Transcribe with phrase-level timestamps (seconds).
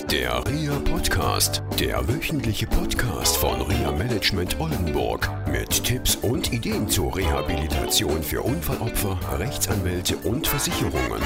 [0.00, 7.14] Der RIA Podcast, der wöchentliche Podcast von RIA Management Oldenburg mit Tipps und Ideen zur
[7.14, 11.22] Rehabilitation für Unfallopfer, Rechtsanwälte und Versicherungen.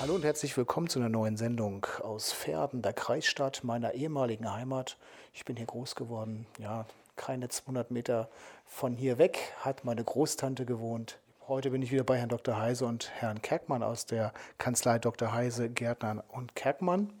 [0.00, 4.96] Hallo und herzlich willkommen zu einer neuen Sendung aus Pferden, der Kreisstadt meiner ehemaligen Heimat.
[5.34, 6.86] Ich bin hier groß geworden, ja,
[7.16, 8.30] keine 200 Meter
[8.64, 11.18] von hier weg hat meine Großtante gewohnt.
[11.48, 12.56] Heute bin ich wieder bei Herrn Dr.
[12.56, 15.32] Heise und Herrn Kerkmann aus der Kanzlei Dr.
[15.32, 17.12] Heise, Gärtner und Kerkmann,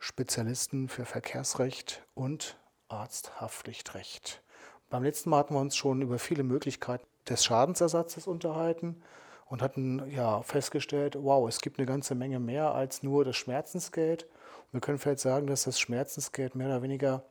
[0.00, 4.42] Spezialisten für Verkehrsrecht und Arzthaftpflichtrecht.
[4.88, 9.02] Beim letzten Mal hatten wir uns schon über viele Möglichkeiten des Schadensersatzes unterhalten
[9.46, 14.24] und hatten ja festgestellt, wow, es gibt eine ganze Menge mehr als nur das Schmerzensgeld.
[14.24, 17.22] Und wir können vielleicht sagen, dass das Schmerzensgeld mehr oder weniger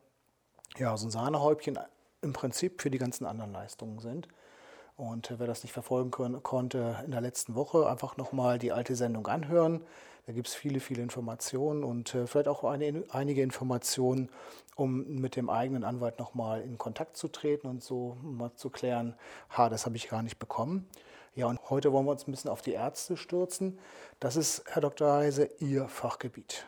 [0.77, 1.77] ja, so ein Sahnehäubchen
[2.21, 4.29] im Prinzip für die ganzen anderen Leistungen sind.
[4.99, 8.98] Und wer das nicht verfolgen können, konnte in der letzten Woche, einfach nochmal die alte
[8.98, 9.80] Sendung anhören.
[10.26, 14.27] Da gibt es viele, viele Informationen und äh, vielleicht auch eine, einige Informationen,
[14.76, 19.15] um mit dem eigenen Anwalt nochmal in Kontakt zu treten und so mal zu klären,
[19.57, 20.85] ha, das habe ich gar nicht bekommen.
[21.34, 23.79] Ja, und heute wollen wir uns ein bisschen auf die Ärzte stürzen.
[24.20, 25.13] Das ist, Herr Dr.
[25.13, 26.68] Heise, Ihr Fachgebiet.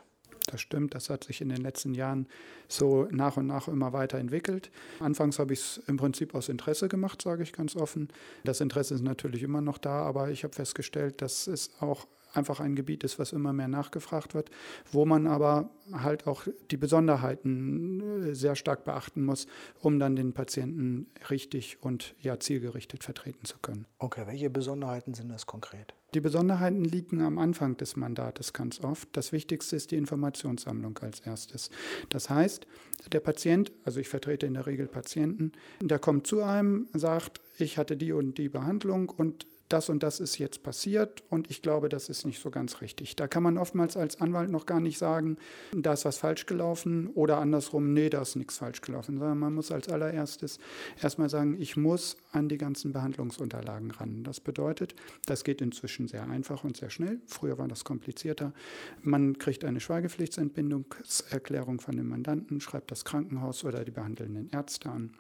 [0.52, 2.28] Das stimmt, das hat sich in den letzten Jahren
[2.68, 4.70] so nach und nach immer weiter entwickelt.
[5.00, 8.10] Anfangs habe ich es im Prinzip aus Interesse gemacht, sage ich ganz offen.
[8.44, 12.60] Das Interesse ist natürlich immer noch da, aber ich habe festgestellt, dass es auch einfach
[12.60, 14.50] ein Gebiet ist, was immer mehr nachgefragt wird,
[14.92, 19.48] wo man aber halt auch die Besonderheiten äh, sehr stark beachten muss,
[19.80, 23.86] um dann den Patienten richtig und ja zielgerichtet vertreten zu können.
[24.00, 25.94] Okay, welche Besonderheiten sind das konkret?
[26.14, 29.08] Die Besonderheiten liegen am Anfang des Mandates ganz oft.
[29.14, 31.70] Das Wichtigste ist die Informationssammlung als erstes.
[32.10, 32.68] Das heißt,
[33.14, 37.78] der Patient, also ich vertrete in der Regel Patienten, der kommt zu einem, sagt, ich
[37.78, 41.90] hatte die und die Behandlung und das und das ist jetzt passiert und ich glaube,
[41.90, 43.16] das ist nicht so ganz richtig.
[43.16, 45.38] Da kann man oftmals als Anwalt noch gar nicht sagen,
[45.74, 49.54] da ist was falsch gelaufen oder andersrum, nee, da ist nichts falsch gelaufen, sondern man
[49.54, 50.60] muss als allererstes
[51.02, 54.24] erstmal sagen, ich muss an die ganzen Behandlungsunterlagen ran.
[54.24, 54.96] Das bedeutet,
[55.26, 57.20] das geht inzwischen sehr einfach und sehr schnell.
[57.28, 58.54] Früher war das komplizierter.
[59.02, 65.12] Man kriegt eine Schweigepflichtsentbindungserklärung von dem Mandanten, schreibt das Krankenhaus oder die behandelnden Ärzte an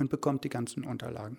[0.00, 1.38] und bekommt die ganzen Unterlagen.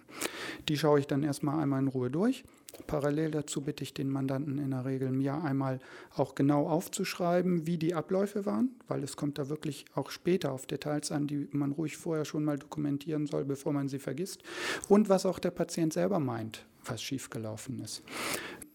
[0.69, 2.44] Die schaue ich dann erstmal einmal in Ruhe durch.
[2.88, 5.79] Parallel dazu bitte ich den Mandanten in der Regel, mir einmal
[6.16, 10.66] auch genau aufzuschreiben, wie die Abläufe waren, weil es kommt da wirklich auch später auf
[10.66, 14.41] Details an, die man ruhig vorher schon mal dokumentieren soll, bevor man sie vergisst.
[14.88, 18.03] Und was auch der Patient selber meint, was schiefgelaufen ist.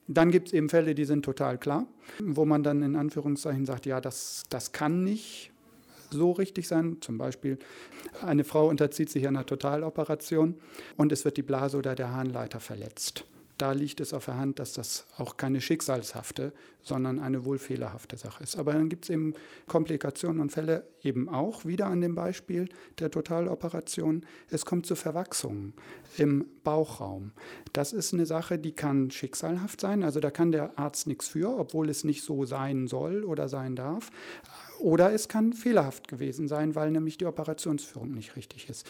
[0.08, 1.86] Dann gibt es eben Fälle, die sind total klar,
[2.22, 5.52] wo man dann in Anführungszeichen sagt, ja, das, das kann nicht
[6.10, 6.98] so richtig sein.
[7.00, 7.58] Zum Beispiel
[8.22, 10.56] eine Frau unterzieht sich einer Totaloperation
[10.96, 13.24] und es wird die Blase oder der Harnleiter verletzt.
[13.58, 16.52] Da liegt es auf der Hand, dass das auch keine schicksalshafte,
[16.82, 18.56] sondern eine wohl fehlerhafte Sache ist.
[18.58, 19.32] Aber dann gibt es eben
[19.66, 22.68] Komplikationen und Fälle eben auch, wieder an dem Beispiel
[22.98, 24.26] der Totaloperation.
[24.50, 25.72] Es kommt zu Verwachsungen
[26.18, 27.32] im Bauchraum.
[27.72, 30.02] Das ist eine Sache, die kann schicksalhaft sein.
[30.02, 33.74] Also da kann der Arzt nichts für, obwohl es nicht so sein soll oder sein
[33.74, 34.10] darf.
[34.78, 38.86] Oder es kann fehlerhaft gewesen sein, weil nämlich die Operationsführung nicht richtig ist.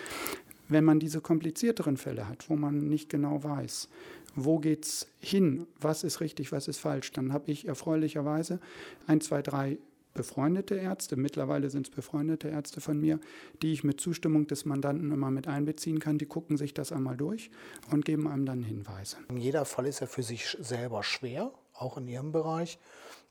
[0.68, 3.88] Wenn man diese komplizierteren Fälle hat, wo man nicht genau weiß,
[4.34, 8.60] wo geht es hin, was ist richtig, was ist falsch, dann habe ich erfreulicherweise
[9.06, 9.78] ein, zwei, drei
[10.16, 13.20] befreundete Ärzte, mittlerweile sind es befreundete Ärzte von mir,
[13.62, 16.18] die ich mit Zustimmung des Mandanten immer mit einbeziehen kann.
[16.18, 17.50] Die gucken sich das einmal durch
[17.92, 19.18] und geben einem dann Hinweise.
[19.36, 22.78] Jeder Fall ist ja für sich selber schwer, auch in Ihrem Bereich.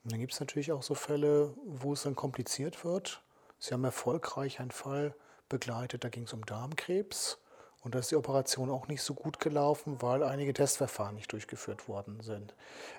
[0.06, 3.24] Und dann gibt es natürlich auch so Fälle, wo es dann kompliziert wird.
[3.58, 5.16] Sie haben erfolgreich einen Fall
[5.50, 7.40] begleitet, da ging es um Darmkrebs.
[7.82, 11.88] Und da ist die Operation auch nicht so gut gelaufen, weil einige Testverfahren nicht durchgeführt
[11.88, 12.54] worden sind.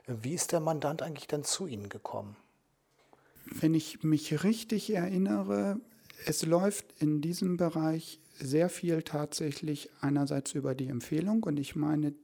[0.06, 2.36] Wie ist der Mandant eigentlich dann zu Ihnen gekommen?
[3.44, 5.78] Wenn ich mich richtig erinnere,
[6.24, 12.14] es läuft in diesem Bereich sehr viel tatsächlich einerseits über die Empfehlung und ich meine,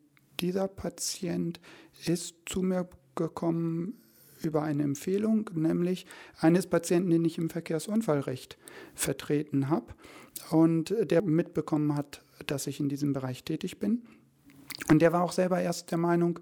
[0.41, 1.61] dieser Patient
[2.05, 4.02] ist zu mir gekommen
[4.45, 6.07] über eine Empfehlung, nämlich
[6.39, 8.59] eines Patienten, den ich im Verkehrsunfallrecht
[8.95, 9.87] vertreten habe
[10.51, 14.03] und der mitbekommen hat, dass ich in diesem Bereich tätig bin.
[14.89, 16.41] Und der war auch selber erst der Meinung,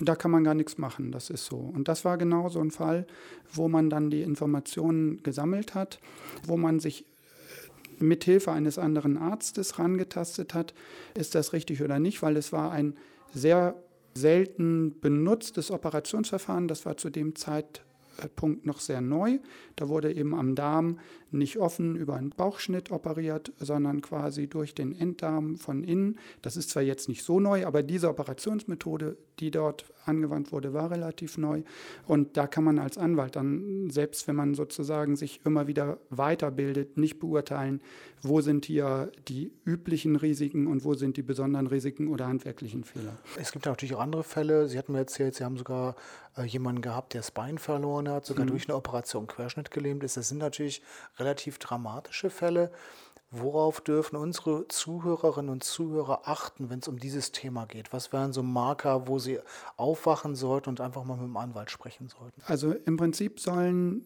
[0.00, 1.56] da kann man gar nichts machen, das ist so.
[1.56, 3.06] Und das war genau so ein Fall,
[3.52, 6.00] wo man dann die Informationen gesammelt hat,
[6.44, 10.74] wo man sich äh, mit Hilfe eines anderen Arztes rangetastet hat,
[11.14, 12.96] ist das richtig oder nicht, weil es war ein
[13.32, 13.74] sehr
[14.14, 16.68] selten benutztes Operationsverfahren.
[16.68, 17.92] Das war zu dem Zeitpunkt
[18.36, 19.38] Punkt noch sehr neu.
[19.76, 20.98] Da wurde eben am Darm
[21.30, 26.18] nicht offen über einen Bauchschnitt operiert, sondern quasi durch den Enddarm von innen.
[26.42, 30.90] Das ist zwar jetzt nicht so neu, aber diese Operationsmethode, die dort angewandt wurde, war
[30.90, 31.62] relativ neu.
[32.06, 36.96] Und da kann man als Anwalt dann, selbst wenn man sozusagen sich immer wieder weiterbildet,
[36.96, 37.80] nicht beurteilen,
[38.22, 43.18] wo sind hier die üblichen Risiken und wo sind die besonderen Risiken oder handwerklichen Fehler.
[43.38, 44.68] Es gibt natürlich auch andere Fälle.
[44.68, 45.96] Sie hatten mir erzählt, Sie haben sogar
[46.36, 48.50] äh, jemanden gehabt, der das Bein verloren hat, sogar mhm.
[48.50, 50.16] durch eine Operation Querschnitt gelähmt ist.
[50.16, 50.82] Das sind natürlich
[51.18, 52.70] relativ dramatische Fälle.
[53.34, 57.90] Worauf dürfen unsere Zuhörerinnen und Zuhörer achten, wenn es um dieses Thema geht?
[57.90, 59.40] Was wären so Marker, wo sie
[59.78, 62.42] aufwachen sollten und einfach mal mit dem Anwalt sprechen sollten?
[62.44, 64.04] Also im Prinzip sollen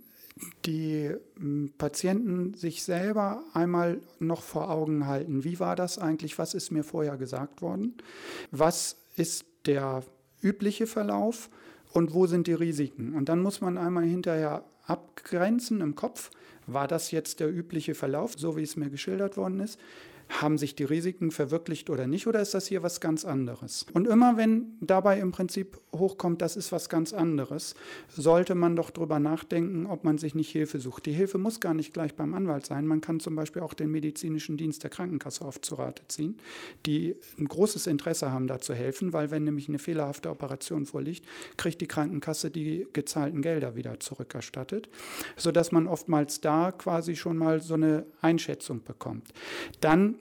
[0.64, 6.54] die hm, Patienten sich selber einmal noch vor Augen halten, wie war das eigentlich, was
[6.54, 7.96] ist mir vorher gesagt worden,
[8.52, 10.04] was ist der
[10.40, 11.50] übliche Verlauf
[11.92, 13.14] und wo sind die Risiken.
[13.14, 16.30] Und dann muss man einmal hinterher abgrenzen im Kopf,
[16.66, 19.78] war das jetzt der übliche Verlauf, so wie es mir geschildert worden ist?
[20.28, 23.86] Haben sich die Risiken verwirklicht oder nicht, oder ist das hier was ganz anderes?
[23.92, 27.74] Und immer wenn dabei im Prinzip hochkommt, das ist was ganz anderes,
[28.08, 31.06] sollte man doch darüber nachdenken, ob man sich nicht Hilfe sucht.
[31.06, 32.86] Die Hilfe muss gar nicht gleich beim Anwalt sein.
[32.86, 36.36] Man kann zum Beispiel auch den medizinischen Dienst der Krankenkasse oft zu Rate ziehen,
[36.84, 41.24] die ein großes Interesse haben, da zu helfen, weil wenn nämlich eine fehlerhafte Operation vorliegt,
[41.56, 44.88] kriegt die Krankenkasse die gezahlten Gelder wieder zurückerstattet,
[45.36, 49.32] sodass man oftmals da quasi schon mal so eine Einschätzung bekommt.
[49.80, 50.15] Dann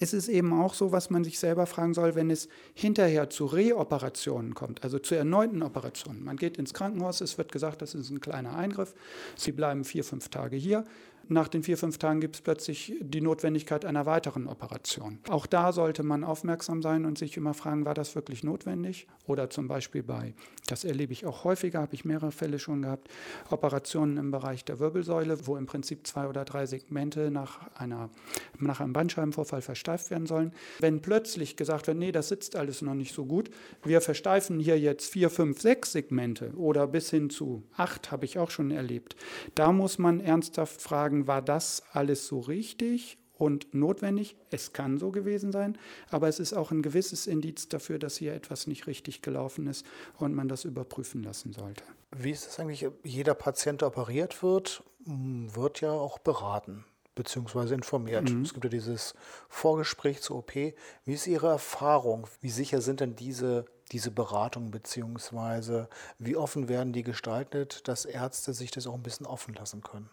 [0.00, 3.46] ist es eben auch so, was man sich selber fragen soll, wenn es hinterher zu
[3.46, 6.24] Reoperationen kommt, also zu erneuten Operationen.
[6.24, 8.94] Man geht ins Krankenhaus, es wird gesagt, das ist ein kleiner Eingriff,
[9.36, 10.84] Sie bleiben vier, fünf Tage hier
[11.28, 15.18] nach den vier, fünf Tagen gibt es plötzlich die Notwendigkeit einer weiteren Operation.
[15.28, 19.06] Auch da sollte man aufmerksam sein und sich immer fragen, war das wirklich notwendig?
[19.26, 20.34] Oder zum Beispiel bei,
[20.66, 23.08] das erlebe ich auch häufiger, habe ich mehrere Fälle schon gehabt,
[23.50, 28.10] Operationen im Bereich der Wirbelsäule, wo im Prinzip zwei oder drei Segmente nach, einer,
[28.58, 30.52] nach einem Bandscheibenvorfall versteift werden sollen.
[30.78, 33.50] Wenn plötzlich gesagt wird, nee, das sitzt alles noch nicht so gut,
[33.84, 38.38] wir versteifen hier jetzt vier, fünf, sechs Segmente oder bis hin zu acht, habe ich
[38.38, 39.16] auch schon erlebt.
[39.54, 44.36] Da muss man ernsthaft fragen, fragen, war das alles so richtig und notwendig?
[44.50, 45.78] Es kann so gewesen sein,
[46.10, 49.86] aber es ist auch ein gewisses Indiz dafür, dass hier etwas nicht richtig gelaufen ist
[50.18, 51.84] und man das überprüfen lassen sollte.
[52.16, 52.86] Wie ist es eigentlich?
[53.04, 56.84] Jeder Patient, der operiert wird, wird ja auch beraten
[57.14, 57.74] bzw.
[57.74, 58.30] informiert.
[58.30, 58.42] Mhm.
[58.42, 59.14] Es gibt ja dieses
[59.48, 60.54] Vorgespräch zur OP.
[60.54, 60.74] Wie
[61.12, 62.26] ist Ihre Erfahrung?
[62.40, 65.86] Wie sicher sind denn diese, diese Beratungen bzw.
[66.18, 70.10] wie offen werden die gestaltet, dass Ärzte sich das auch ein bisschen offen lassen können?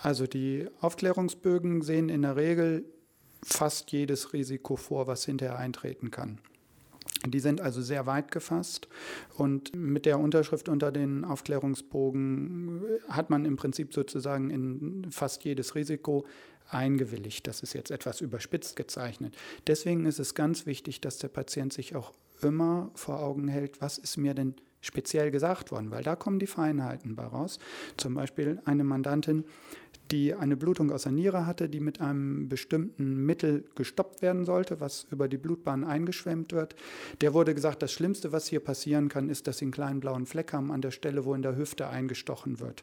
[0.00, 2.84] Also die Aufklärungsbögen sehen in der Regel
[3.42, 6.38] fast jedes Risiko vor, was hinterher eintreten kann.
[7.26, 8.88] Die sind also sehr weit gefasst
[9.36, 15.74] und mit der Unterschrift unter den Aufklärungsbogen hat man im Prinzip sozusagen in fast jedes
[15.74, 16.26] Risiko
[16.68, 17.46] eingewilligt.
[17.46, 19.36] Das ist jetzt etwas überspitzt gezeichnet.
[19.66, 23.98] Deswegen ist es ganz wichtig, dass der Patient sich auch immer vor Augen hält, was
[23.98, 27.58] ist mir denn speziell gesagt worden, weil da kommen die Feinheiten bei raus.
[27.96, 29.44] Zum Beispiel eine Mandantin,
[30.10, 34.80] die eine Blutung aus der Niere hatte, die mit einem bestimmten Mittel gestoppt werden sollte,
[34.80, 36.74] was über die Blutbahn eingeschwemmt wird.
[37.20, 40.26] Der wurde gesagt, das Schlimmste, was hier passieren kann, ist, dass sie einen kleinen blauen
[40.26, 42.82] Fleck haben an der Stelle, wo in der Hüfte eingestochen wird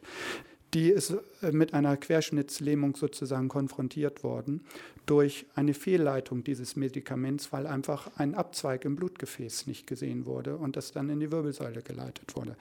[0.74, 4.64] die ist äh, mit einer Querschnittslähmung sozusagen konfrontiert worden
[5.06, 10.76] durch eine Fehlleitung dieses Medikaments, weil einfach ein Abzweig im Blutgefäß nicht gesehen wurde und
[10.76, 12.56] das dann in die Wirbelsäule geleitet wurde.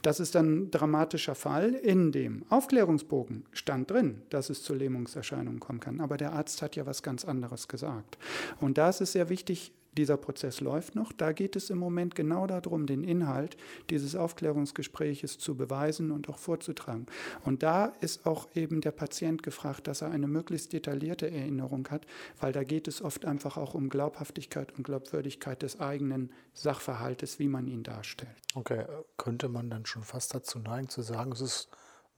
[0.00, 1.74] Das ist dann ein dramatischer Fall.
[1.74, 6.76] In dem Aufklärungsbogen stand drin, dass es zu Lähmungserscheinungen kommen kann, aber der Arzt hat
[6.76, 8.16] ja was ganz anderes gesagt.
[8.60, 11.12] Und da ist es sehr wichtig, dieser Prozess läuft noch.
[11.12, 13.56] Da geht es im Moment genau darum, den Inhalt
[13.90, 17.06] dieses Aufklärungsgespräches zu beweisen und auch vorzutragen.
[17.44, 22.06] Und da ist auch eben der Patient gefragt, dass er eine möglichst detaillierte Erinnerung hat,
[22.40, 27.48] weil da geht es oft einfach auch um Glaubhaftigkeit und Glaubwürdigkeit des eigenen Sachverhaltes, wie
[27.48, 28.30] man ihn darstellt.
[28.54, 28.84] Okay,
[29.16, 31.68] könnte man dann schon fast dazu neigen zu sagen, es ist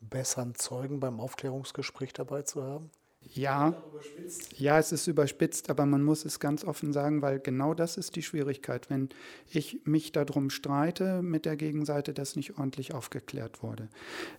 [0.00, 2.90] besser, einen Zeugen beim Aufklärungsgespräch dabei zu haben?
[3.32, 3.74] Ja,
[4.56, 8.16] ja, es ist überspitzt, aber man muss es ganz offen sagen, weil genau das ist
[8.16, 8.88] die Schwierigkeit.
[8.90, 9.08] Wenn
[9.50, 13.88] ich mich darum streite mit der Gegenseite, dass nicht ordentlich aufgeklärt wurde,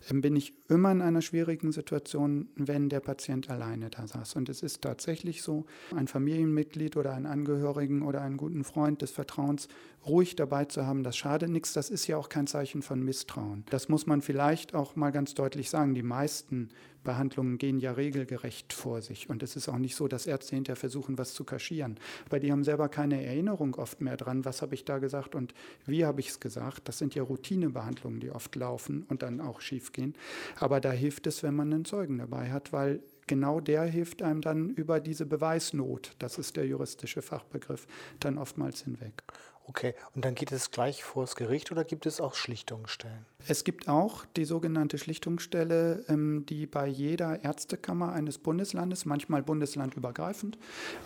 [0.08, 4.36] dann bin ich immer in einer schwierigen Situation, wenn der Patient alleine da saß.
[4.36, 9.10] Und es ist tatsächlich so, ein Familienmitglied oder einen Angehörigen oder einen guten Freund des
[9.10, 9.68] Vertrauens
[10.06, 11.72] ruhig dabei zu haben, das schadet nichts.
[11.72, 13.64] Das ist ja auch kein Zeichen von Misstrauen.
[13.70, 15.94] Das muss man vielleicht auch mal ganz deutlich sagen.
[15.94, 16.70] Die meisten
[17.04, 19.28] Behandlungen gehen ja regelgerecht vor sich.
[19.28, 21.98] Und es ist auch nicht so, dass Ärzte hinterher versuchen, was zu kaschieren.
[22.30, 25.54] Weil die haben selber keine Erinnerung oft mehr dran, was habe ich da gesagt und
[25.86, 26.88] wie habe ich es gesagt.
[26.88, 30.14] Das sind ja Routinebehandlungen, die oft laufen und dann auch schief gehen.
[30.58, 34.40] Aber da hilft es, wenn man einen Zeugen dabei hat, weil genau der hilft einem
[34.40, 37.86] dann über diese Beweisnot, das ist der juristische Fachbegriff,
[38.20, 39.22] dann oftmals hinweg.
[39.68, 43.26] Okay, und dann geht es gleich vor das Gericht oder gibt es auch Schlichtungsstellen?
[43.48, 50.56] Es gibt auch die sogenannte Schlichtungsstelle, ähm, die bei jeder Ärztekammer eines Bundeslandes, manchmal bundeslandübergreifend,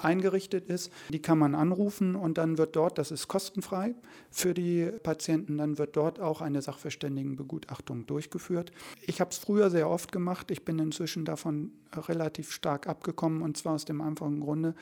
[0.02, 0.92] eingerichtet ist.
[1.08, 3.94] Die kann man anrufen und dann wird dort, das ist kostenfrei
[4.30, 8.72] für die Patienten, dann wird dort auch eine Sachverständigenbegutachtung durchgeführt.
[9.00, 10.50] Ich habe es früher sehr oft gemacht.
[10.50, 14.74] Ich bin inzwischen davon relativ stark abgekommen und zwar aus dem einfachen Grunde,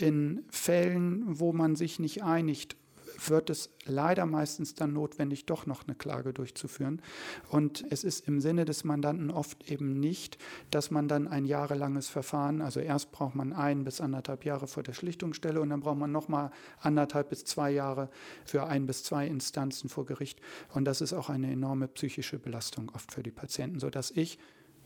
[0.00, 2.76] in Fällen, wo man sich nicht einigt,
[3.26, 7.02] wird es leider meistens dann notwendig, doch noch eine Klage durchzuführen.
[7.48, 10.38] Und es ist im Sinne des Mandanten oft eben nicht,
[10.70, 14.82] dass man dann ein jahrelanges Verfahren, also erst braucht man ein bis anderthalb Jahre vor
[14.82, 16.50] der Schlichtungsstelle und dann braucht man nochmal
[16.80, 18.10] anderthalb bis zwei Jahre
[18.44, 20.40] für ein bis zwei Instanzen vor Gericht.
[20.72, 24.38] Und das ist auch eine enorme psychische Belastung oft für die Patienten, sodass ich,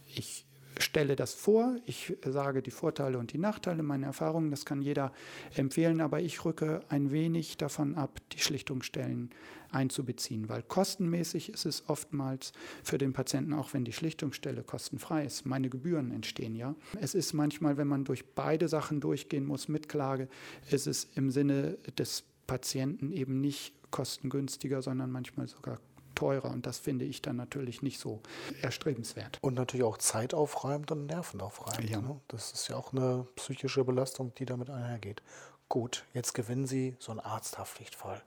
[0.07, 0.47] ich
[0.79, 5.13] stelle das vor, ich sage die Vorteile und die Nachteile, meine Erfahrungen, das kann jeder
[5.55, 9.31] empfehlen, aber ich rücke ein wenig davon ab, die Schlichtungsstellen
[9.71, 12.53] einzubeziehen, weil kostenmäßig ist es oftmals
[12.83, 16.75] für den Patienten, auch wenn die Schlichtungsstelle kostenfrei ist, meine Gebühren entstehen ja.
[17.01, 20.29] Es ist manchmal, wenn man durch beide Sachen durchgehen muss mit Klage,
[20.71, 25.79] ist es im Sinne des Patienten eben nicht kostengünstiger, sondern manchmal sogar
[26.15, 28.21] teurer und das finde ich dann natürlich nicht so
[28.63, 29.39] erstrebenswert.
[29.41, 31.91] Und natürlich auch zeitaufreibend und nervenaufreibend.
[31.91, 32.01] Ja.
[32.01, 32.21] Ne?
[32.29, 35.23] Das ist ja auch eine psychische Belastung, die damit einhergeht.
[35.69, 38.23] Gut, jetzt gewinnen Sie so einen Arzthaftpflichtfall.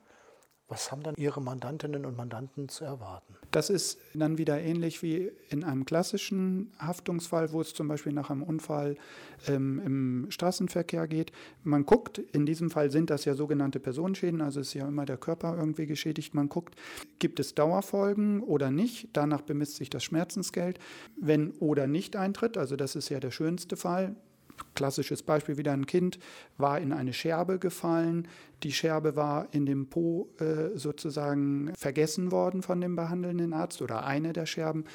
[0.70, 3.34] Was haben dann Ihre Mandantinnen und Mandanten zu erwarten?
[3.52, 8.30] Das ist dann wieder ähnlich wie in einem klassischen Haftungsfall, wo es zum Beispiel nach
[8.30, 8.98] einem Unfall
[9.48, 11.32] ähm, im Straßenverkehr geht.
[11.64, 15.18] Man guckt, in diesem Fall sind das ja sogenannte Personenschäden, also ist ja immer der
[15.18, 16.34] Körper irgendwie geschädigt.
[16.34, 16.76] Man guckt,
[17.20, 19.10] gibt es Dauerfolgen oder nicht.
[19.14, 20.80] Danach bemisst sich das Schmerzensgeld.
[21.16, 24.18] Wenn oder nicht eintritt, also das ist ja der schönste Fall,
[24.76, 26.20] Klassisches Beispiel wieder ein Kind
[26.58, 28.28] war in eine Scherbe gefallen.
[28.64, 34.06] Die Scherbe war in dem Po äh, sozusagen vergessen worden von dem behandelnden Arzt oder
[34.06, 34.86] eine der Scherben.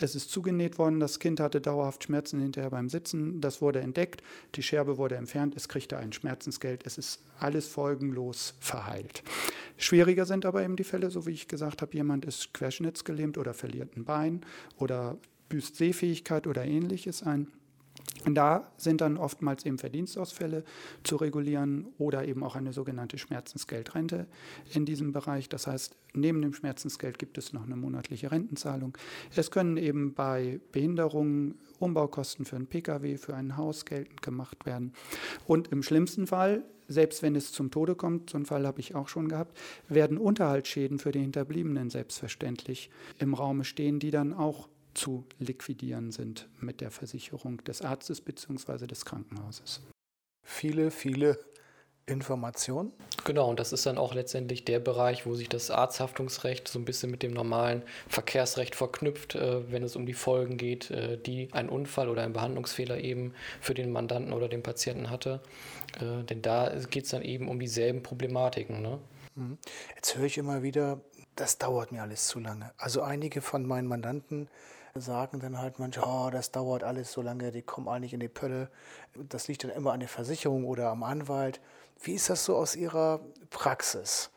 [0.00, 1.00] Es ist zugenäht worden.
[1.00, 3.40] Das Kind hatte dauerhaft Schmerzen hinterher beim Sitzen.
[3.40, 4.22] Das wurde entdeckt.
[4.54, 5.54] Die Scherbe wurde entfernt.
[5.56, 6.84] Es kriegte ein Schmerzensgeld.
[6.84, 9.22] Es ist alles folgenlos verheilt.
[9.76, 13.54] Schwieriger sind aber eben die Fälle, so wie ich gesagt habe, jemand ist querschnittsgelähmt oder
[13.54, 14.42] verliert ein Bein
[14.78, 15.16] oder
[15.48, 17.48] büßt Sehfähigkeit oder ähnliches ein.
[18.26, 20.64] Da sind dann oftmals eben Verdienstausfälle
[21.02, 24.26] zu regulieren oder eben auch eine sogenannte Schmerzensgeldrente
[24.72, 25.48] in diesem Bereich.
[25.48, 28.96] Das heißt, neben dem Schmerzensgeld gibt es noch eine monatliche Rentenzahlung.
[29.34, 34.92] Es können eben bei Behinderungen Umbaukosten für einen Pkw, für ein Haus geltend gemacht werden.
[35.46, 38.94] Und im schlimmsten Fall, selbst wenn es zum Tode kommt, so einen Fall habe ich
[38.94, 39.56] auch schon gehabt,
[39.88, 46.48] werden Unterhaltsschäden für die Hinterbliebenen selbstverständlich im Raume stehen, die dann auch zu liquidieren sind
[46.60, 48.86] mit der Versicherung des Arztes bzw.
[48.86, 49.80] des Krankenhauses.
[50.44, 51.38] Viele, viele
[52.06, 52.92] Informationen.
[53.24, 56.84] Genau, und das ist dann auch letztendlich der Bereich, wo sich das Arzthaftungsrecht so ein
[56.84, 61.48] bisschen mit dem normalen Verkehrsrecht verknüpft, äh, wenn es um die Folgen geht, äh, die
[61.52, 65.40] ein Unfall oder ein Behandlungsfehler eben für den Mandanten oder den Patienten hatte.
[66.00, 68.82] Äh, denn da geht es dann eben um dieselben Problematiken.
[68.82, 68.98] Ne?
[69.36, 69.58] Mhm.
[69.94, 71.00] Jetzt höre ich immer wieder,
[71.36, 72.72] das dauert mir alles zu lange.
[72.78, 74.48] Also einige von meinen Mandanten
[74.94, 78.28] sagen dann halt manchmal, oh, das dauert alles so lange, die kommen eigentlich in die
[78.28, 78.68] Pölle.
[79.14, 81.60] Das liegt dann immer an der Versicherung oder am Anwalt.
[82.02, 83.20] Wie ist das so aus Ihrer
[83.50, 84.30] Praxis?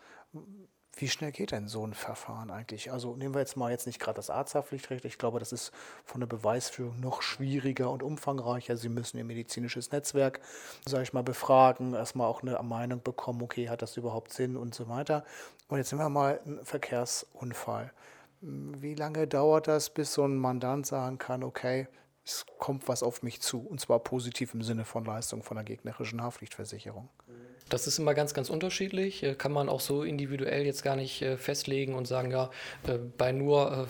[0.97, 2.89] Wie schnell geht denn so ein Verfahren eigentlich?
[2.89, 5.03] Also nehmen wir jetzt mal jetzt nicht gerade das Arzthaftpflichtrecht.
[5.03, 5.73] Ich glaube, das ist
[6.05, 8.77] von der Beweisführung noch schwieriger und umfangreicher.
[8.77, 10.39] Sie müssen Ihr medizinisches Netzwerk,
[10.87, 14.73] sage ich mal, befragen, erstmal auch eine Meinung bekommen, okay, hat das überhaupt Sinn und
[14.73, 15.25] so weiter.
[15.67, 17.91] Und jetzt nehmen wir mal einen Verkehrsunfall.
[18.47, 21.87] Wie lange dauert das, bis so ein Mandant sagen kann, okay,
[22.23, 25.63] es kommt was auf mich zu, und zwar positiv im Sinne von Leistung von der
[25.63, 27.09] gegnerischen Haftpflichtversicherung?
[27.67, 29.23] Das ist immer ganz, ganz unterschiedlich.
[29.23, 32.51] Äh, kann man auch so individuell jetzt gar nicht äh, festlegen und sagen, ja,
[32.87, 33.87] äh, bei nur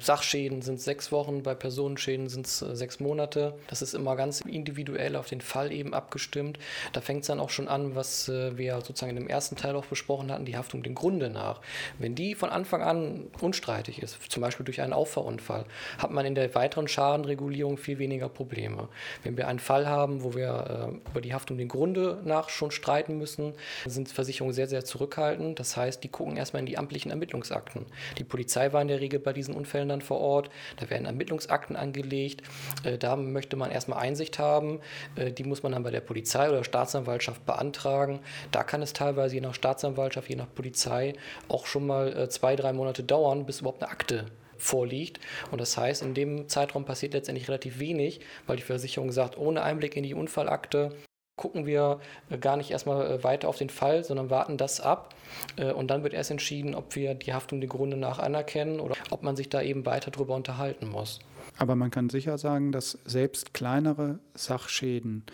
[0.00, 3.54] Sachschäden sind es sechs Wochen, bei Personenschäden sind es sechs Monate.
[3.66, 6.58] Das ist immer ganz individuell auf den Fall eben abgestimmt.
[6.92, 9.86] Da fängt es dann auch schon an, was wir sozusagen in dem ersten Teil auch
[9.86, 11.60] besprochen hatten, die Haftung dem Grunde nach.
[11.98, 15.64] Wenn die von Anfang an unstreitig ist, zum Beispiel durch einen Auffahrunfall,
[15.98, 18.88] hat man in der weiteren Schadenregulierung viel weniger Probleme.
[19.22, 23.17] Wenn wir einen Fall haben, wo wir über die Haftung dem Grunde nach schon streiten
[23.18, 23.54] müssen,
[23.86, 25.58] sind Versicherungen sehr, sehr zurückhaltend.
[25.58, 27.86] Das heißt, die gucken erstmal in die amtlichen Ermittlungsakten.
[28.18, 30.50] Die Polizei war in der Regel bei diesen Unfällen dann vor Ort.
[30.76, 32.42] Da werden Ermittlungsakten angelegt.
[32.84, 34.80] Äh, da möchte man erstmal Einsicht haben.
[35.16, 38.20] Äh, die muss man dann bei der Polizei oder Staatsanwaltschaft beantragen.
[38.50, 41.14] Da kann es teilweise je nach Staatsanwaltschaft, je nach Polizei
[41.48, 44.26] auch schon mal äh, zwei, drei Monate dauern, bis überhaupt eine Akte
[44.58, 45.20] vorliegt.
[45.50, 49.62] Und das heißt, in dem Zeitraum passiert letztendlich relativ wenig, weil die Versicherung sagt, ohne
[49.62, 50.92] Einblick in die Unfallakte
[51.38, 55.14] gucken wir äh, gar nicht erstmal äh, weiter auf den Fall, sondern warten das ab.
[55.56, 58.94] Äh, und dann wird erst entschieden, ob wir die Haftung der Grunde nach anerkennen oder
[59.08, 61.20] ob man sich da eben weiter darüber unterhalten muss.
[61.56, 65.24] Aber man kann sicher sagen, dass selbst kleinere Sachschäden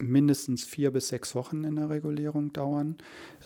[0.00, 2.96] mindestens vier bis sechs Wochen in der Regulierung dauern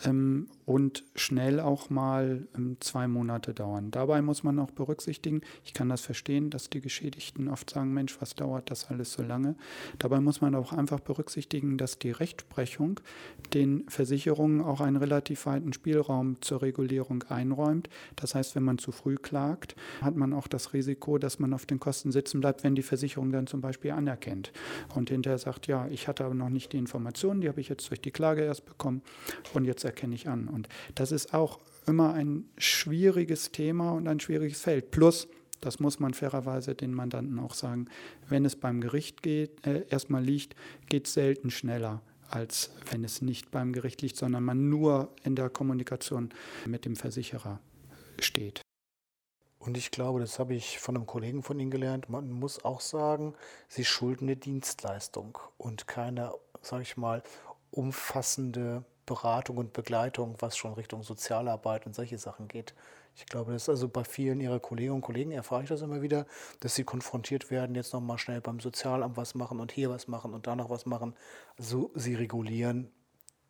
[0.04, 3.90] ähm, und schnell auch mal ähm, zwei Monate dauern.
[3.90, 8.20] Dabei muss man auch berücksichtigen, ich kann das verstehen, dass die Geschädigten oft sagen, Mensch,
[8.20, 9.56] was dauert das alles so lange?
[9.98, 13.00] Dabei muss man auch einfach berücksichtigen, dass die Rechtsprechung
[13.52, 17.88] den Versicherungen auch einen relativ weiten Spielraum zur Regulierung einräumt.
[18.16, 21.66] Das heißt, wenn man zu früh klagt, hat man auch das Risiko, dass man auf
[21.66, 24.52] den Kosten sitzen bleibt, wenn die Versicherung dann zum Beispiel anerkennt
[24.94, 27.88] und hinterher sagt, ja, ich hatte aber noch nicht die Informationen, die habe ich jetzt
[27.90, 29.02] durch die Klage erst bekommen
[29.52, 30.48] und jetzt erkenne ich an.
[30.48, 34.90] Und das ist auch immer ein schwieriges Thema und ein schwieriges Feld.
[34.90, 35.28] Plus,
[35.60, 37.86] das muss man fairerweise den Mandanten auch sagen,
[38.28, 40.54] wenn es beim Gericht geht, äh, erstmal liegt,
[40.88, 42.02] geht es selten schneller
[42.34, 46.30] als wenn es nicht beim Gericht liegt, sondern man nur in der Kommunikation
[46.66, 47.60] mit dem Versicherer
[48.20, 48.63] steht.
[49.64, 52.80] Und ich glaube, das habe ich von einem Kollegen von Ihnen gelernt, man muss auch
[52.80, 53.34] sagen,
[53.66, 57.22] Sie schulden eine Dienstleistung und keine, sage ich mal,
[57.70, 62.74] umfassende Beratung und Begleitung, was schon Richtung Sozialarbeit und solche Sachen geht.
[63.16, 66.02] Ich glaube, das ist also bei vielen Ihrer Kolleginnen und Kollegen erfahre ich das immer
[66.02, 66.26] wieder,
[66.60, 70.34] dass sie konfrontiert werden, jetzt nochmal schnell beim Sozialamt was machen und hier was machen
[70.34, 71.14] und da noch was machen.
[71.56, 72.92] So, sie regulieren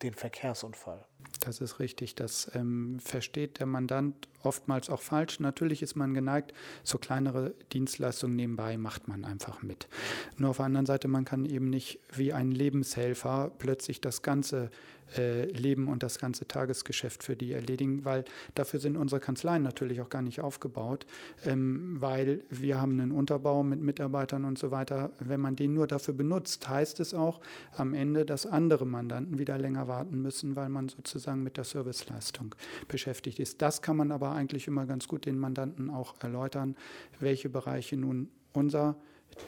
[0.02, 1.04] den Verkehrsunfall.
[1.40, 2.14] Das ist richtig.
[2.14, 5.40] Das ähm, versteht der Mandant oftmals auch falsch.
[5.40, 6.52] Natürlich ist man geneigt,
[6.82, 9.88] so kleinere Dienstleistungen nebenbei macht man einfach mit.
[10.36, 14.70] Nur auf der anderen Seite, man kann eben nicht wie ein Lebenshelfer plötzlich das ganze
[15.16, 20.00] äh, Leben und das ganze Tagesgeschäft für die erledigen, weil dafür sind unsere Kanzleien natürlich
[20.00, 21.06] auch gar nicht aufgebaut,
[21.44, 25.10] ähm, weil wir haben einen Unterbau mit Mitarbeitern und so weiter.
[25.20, 27.40] Wenn man den nur dafür benutzt, heißt es auch
[27.76, 32.54] am Ende, dass andere Mandanten wieder länger warten müssen, weil man sozusagen mit der Serviceleistung
[32.88, 33.62] beschäftigt ist.
[33.62, 36.76] Das kann man aber eigentlich immer ganz gut den Mandanten auch erläutern,
[37.20, 38.96] welche Bereiche nun unser